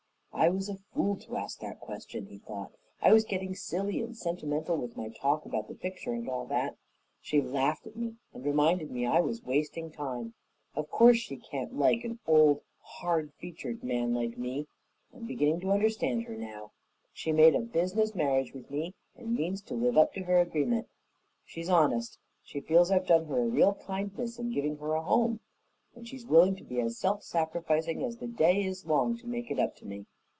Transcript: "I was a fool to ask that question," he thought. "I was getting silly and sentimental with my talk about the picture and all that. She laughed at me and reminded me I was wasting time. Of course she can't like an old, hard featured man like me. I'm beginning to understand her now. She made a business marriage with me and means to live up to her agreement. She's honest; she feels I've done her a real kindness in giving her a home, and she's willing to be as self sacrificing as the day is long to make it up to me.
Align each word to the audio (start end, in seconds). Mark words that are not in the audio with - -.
"I 0.33 0.49
was 0.49 0.69
a 0.69 0.75
fool 0.75 1.17
to 1.17 1.35
ask 1.37 1.59
that 1.59 1.79
question," 1.79 2.25
he 2.25 2.39
thought. 2.39 2.71
"I 2.99 3.13
was 3.13 3.25
getting 3.25 3.53
silly 3.53 4.01
and 4.01 4.17
sentimental 4.17 4.75
with 4.75 4.97
my 4.97 5.09
talk 5.09 5.45
about 5.45 5.67
the 5.67 5.75
picture 5.75 6.13
and 6.13 6.27
all 6.27 6.45
that. 6.45 6.75
She 7.21 7.39
laughed 7.39 7.85
at 7.85 7.95
me 7.95 8.15
and 8.33 8.43
reminded 8.43 8.89
me 8.89 9.05
I 9.05 9.19
was 9.19 9.43
wasting 9.43 9.91
time. 9.91 10.33
Of 10.73 10.89
course 10.89 11.17
she 11.17 11.37
can't 11.37 11.77
like 11.77 12.03
an 12.03 12.17
old, 12.25 12.61
hard 12.79 13.33
featured 13.35 13.83
man 13.83 14.15
like 14.15 14.35
me. 14.35 14.65
I'm 15.13 15.27
beginning 15.27 15.59
to 15.59 15.69
understand 15.71 16.23
her 16.23 16.35
now. 16.35 16.71
She 17.13 17.31
made 17.31 17.53
a 17.53 17.59
business 17.59 18.15
marriage 18.15 18.51
with 18.51 18.71
me 18.71 18.95
and 19.15 19.35
means 19.35 19.61
to 19.63 19.75
live 19.75 19.95
up 19.95 20.11
to 20.15 20.21
her 20.23 20.39
agreement. 20.39 20.87
She's 21.45 21.69
honest; 21.69 22.17
she 22.41 22.61
feels 22.61 22.89
I've 22.89 23.05
done 23.05 23.25
her 23.25 23.43
a 23.43 23.47
real 23.47 23.75
kindness 23.75 24.39
in 24.39 24.49
giving 24.51 24.77
her 24.77 24.93
a 24.93 25.03
home, 25.03 25.39
and 25.93 26.07
she's 26.07 26.25
willing 26.25 26.55
to 26.55 26.63
be 26.63 26.81
as 26.81 26.97
self 26.97 27.21
sacrificing 27.21 28.03
as 28.03 28.17
the 28.17 28.27
day 28.27 28.63
is 28.63 28.87
long 28.87 29.15
to 29.19 29.27
make 29.27 29.51
it 29.51 29.59
up 29.59 29.75
to 29.75 29.85
me. 29.85 30.07